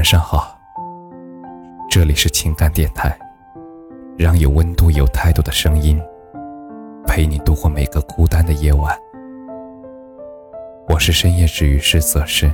[0.00, 0.58] 晚上好，
[1.90, 3.14] 这里是情感电台，
[4.16, 6.00] 让有温度、有态度的声音
[7.06, 8.98] 陪你度过每个孤单的夜晚。
[10.88, 12.50] 我是深夜治愈师泽师，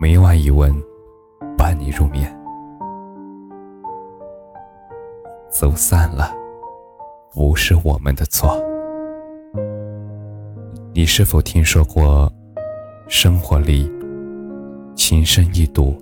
[0.00, 0.74] 每晚一文
[1.56, 2.28] 伴你入眠。
[5.48, 6.34] 走散了，
[7.32, 8.60] 不是我们的错。
[10.92, 12.28] 你是否听说过，
[13.06, 13.88] 生活里
[15.10, 16.00] 情深意笃、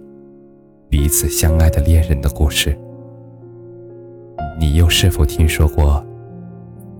[0.90, 2.78] 彼此相爱的恋人的故事？
[4.60, 6.04] 你又是否听说过，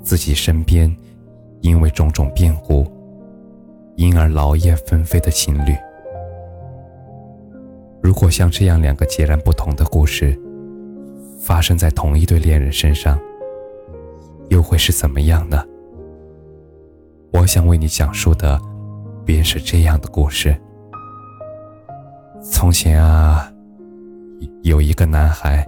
[0.02, 0.90] 自己身边
[1.60, 2.86] 因为种种变故，
[3.96, 5.76] 因而劳燕分飞的情侣？
[8.02, 10.34] 如果像这样两个截然不同的故事，
[11.38, 13.18] 发生在同一对恋人身上，
[14.48, 15.62] 又会是怎么样呢？
[17.34, 18.58] 我想为你讲述的，
[19.26, 20.58] 便是这样的故事。
[22.50, 23.52] 从前啊，
[24.62, 25.64] 有一个男孩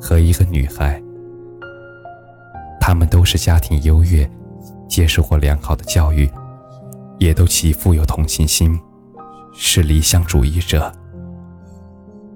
[0.00, 1.00] 和一个女孩，
[2.80, 4.28] 他们都是家庭优越，
[4.88, 6.28] 接受过良好的教育，
[7.18, 8.78] 也都极富有同情心，
[9.54, 10.92] 是理想主义者。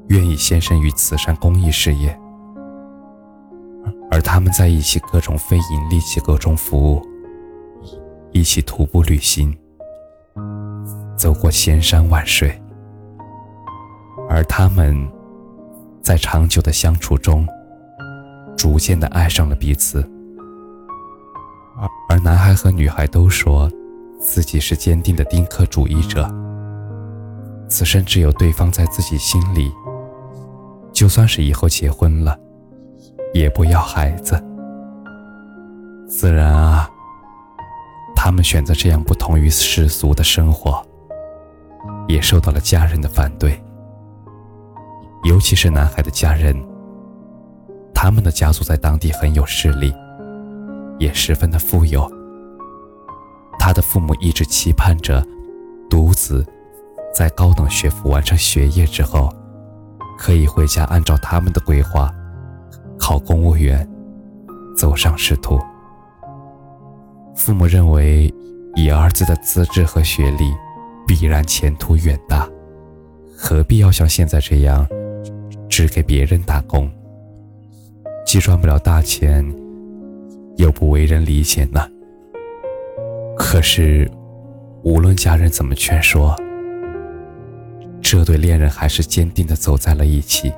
[0.09, 2.17] 愿意献身于慈善公益事业，
[4.09, 7.03] 而他们在一起各种非盈利机构中服务，
[8.31, 9.55] 一起徒步旅行，
[11.19, 12.59] 走过千山万水，
[14.37, 14.95] 而他们
[16.03, 17.48] 在长久的相处中，
[18.55, 20.06] 逐渐的爱上了彼此。
[21.78, 23.67] 而而男孩和女孩都说
[24.20, 26.31] 自己是坚定的丁克主义者，
[27.67, 29.73] 此生只有对方在自己心里。
[30.93, 32.39] 就算是以后结婚了，
[33.33, 34.39] 也不要孩子。
[36.06, 36.87] 自然啊，
[38.15, 40.87] 他们选择这样不同于世俗的生活，
[42.06, 43.59] 也受到了家人的反对。
[45.27, 46.57] 尤其是男孩的家人，
[47.93, 49.93] 他们的家族在当地很有势力，
[51.00, 52.09] 也十分的富有。
[53.59, 55.27] 他的父母一直期盼着
[55.91, 56.47] 独子
[57.12, 59.28] 在高等学府完成学业之后。
[60.19, 62.11] 可以回家，按照他们的规划
[62.99, 63.87] 考公务员，
[64.75, 65.61] 走上仕途。
[67.34, 68.33] 父母认为，
[68.77, 70.55] 以儿子的资质和学历，
[71.06, 72.49] 必然前途远大，
[73.37, 74.87] 何必要像现在这样，
[75.69, 76.91] 只给别人打工，
[78.25, 79.44] 既赚不了大钱，
[80.56, 81.81] 又不为人理解呢？
[83.37, 84.10] 可是，
[84.82, 86.34] 无论家人怎么劝说，
[88.00, 90.53] 这对恋人还是坚定的走在了一起，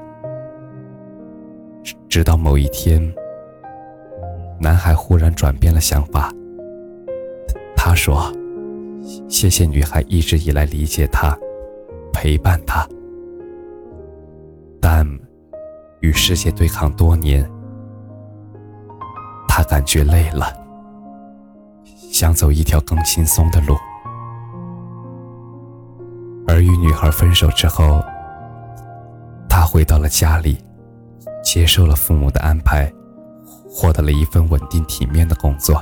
[2.09, 3.13] 直到某一天，
[4.61, 6.33] 男孩忽然转变了想法。
[7.77, 8.31] 他说
[9.29, 11.37] ：“谢谢女孩一直以来理解他，
[12.13, 12.87] 陪伴他，
[15.01, 15.07] 但
[16.01, 17.49] 与世界对抗多年，
[19.47, 20.53] 他感觉累了，
[22.11, 23.77] 想走一条更轻松的路。”
[26.49, 28.03] 而与女孩分手之后，
[29.49, 30.59] 他回到了家里，
[31.45, 32.93] 接受了父母的安排，
[33.71, 35.81] 获得了一份稳定体面的工作，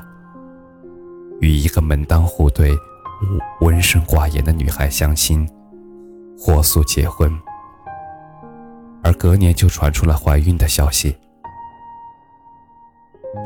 [1.41, 2.77] 与一个门当户对、
[3.63, 5.49] 温顺寡言的女孩相亲，
[6.39, 7.33] 火速结婚。
[9.07, 11.17] 而隔年就传出了怀孕的消息，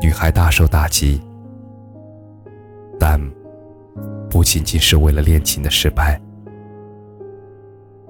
[0.01, 1.21] 女孩大受打击，
[2.99, 3.21] 但
[4.27, 6.19] 不仅仅是为了恋情的失败。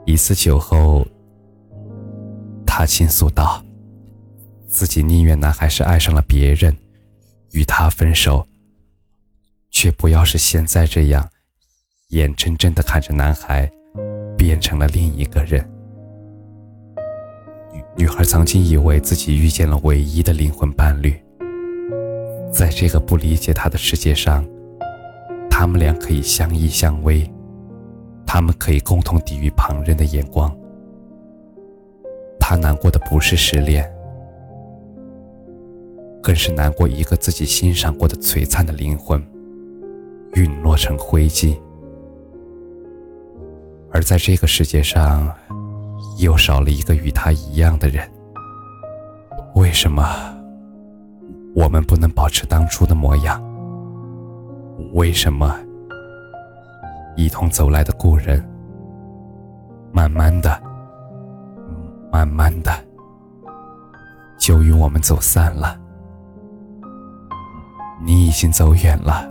[0.05, 1.05] 一次酒后，
[2.65, 3.61] 他倾诉道
[4.65, 6.73] ：“自己宁愿男孩是爱上了别人，
[7.51, 8.47] 与他分手，
[9.71, 11.29] 却不要是现在这样，
[12.11, 13.69] 眼睁睁的看着男孩
[14.37, 15.69] 变成了另一个人。”
[17.97, 21.13] 女孩曾经以为自己遇见了唯一的灵魂伴侣，
[22.51, 24.47] 在这个不理解她的世界上，
[25.49, 27.29] 他们俩可以相依相偎。
[28.25, 30.49] 他们可以共同抵御旁人的眼光。
[32.39, 33.85] 他难过的不是失恋，
[36.23, 39.21] 更是难过一个自己欣赏过的璀璨的灵魂
[40.35, 41.57] 陨落成灰烬。
[43.91, 45.29] 而在这个世界上，
[46.21, 48.07] 又少了一个与他一样的人。
[49.55, 50.05] 为什么
[51.55, 53.41] 我们不能保持当初的模样？
[54.93, 55.59] 为什么？
[57.17, 58.47] 一同走来的故人，
[59.91, 60.61] 慢慢的，
[62.11, 62.71] 慢慢的，
[64.37, 65.77] 就与我们走散了。
[68.03, 69.27] 你已经走远了，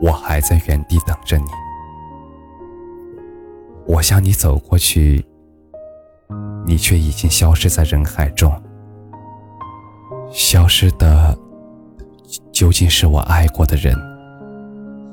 [0.00, 1.44] 我还在原地等着你。
[3.86, 5.24] 我向你走过去，
[6.66, 8.50] 你却已经消失在人海中。
[10.32, 11.36] 消失的
[12.52, 13.96] 究竟是我爱过的人，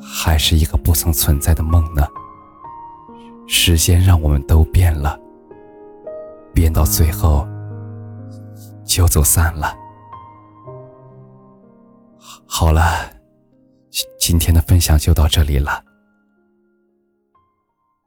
[0.02, 2.08] 还是一个不曾存在的梦呢？
[3.48, 5.20] 时间让我们都变了，
[6.54, 7.48] 变到最后
[8.86, 9.74] 就走散了。
[12.46, 13.10] 好了，
[14.20, 15.84] 今天的分享就到这里了。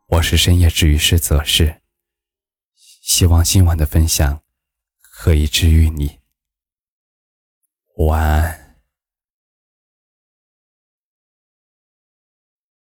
[0.09, 1.80] 我是深夜治愈师泽世，
[3.21, 4.41] 希望今晚的分享
[4.99, 6.21] 可以治愈你。
[7.97, 8.70] 晚安。